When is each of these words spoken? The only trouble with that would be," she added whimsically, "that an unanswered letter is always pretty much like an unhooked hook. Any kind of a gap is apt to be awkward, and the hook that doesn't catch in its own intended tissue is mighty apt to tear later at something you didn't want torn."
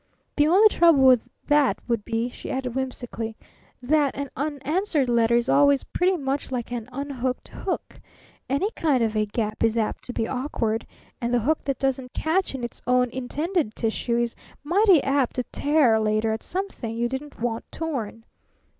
The 0.35 0.47
only 0.47 0.67
trouble 0.69 1.03
with 1.03 1.29
that 1.45 1.77
would 1.87 2.03
be," 2.03 2.27
she 2.27 2.49
added 2.49 2.73
whimsically, 2.73 3.37
"that 3.83 4.15
an 4.15 4.31
unanswered 4.35 5.09
letter 5.09 5.35
is 5.35 5.47
always 5.47 5.83
pretty 5.83 6.17
much 6.17 6.49
like 6.51 6.71
an 6.71 6.89
unhooked 6.91 7.49
hook. 7.49 8.01
Any 8.49 8.71
kind 8.71 9.03
of 9.03 9.15
a 9.15 9.27
gap 9.27 9.63
is 9.63 9.77
apt 9.77 10.03
to 10.05 10.13
be 10.13 10.27
awkward, 10.27 10.87
and 11.21 11.31
the 11.31 11.41
hook 11.45 11.63
that 11.65 11.77
doesn't 11.77 12.13
catch 12.15 12.55
in 12.55 12.63
its 12.63 12.81
own 12.87 13.11
intended 13.11 13.75
tissue 13.75 14.17
is 14.17 14.35
mighty 14.63 15.03
apt 15.03 15.35
to 15.35 15.43
tear 15.51 15.99
later 15.99 16.31
at 16.31 16.41
something 16.41 16.95
you 16.95 17.07
didn't 17.07 17.39
want 17.39 17.71
torn." 17.71 18.23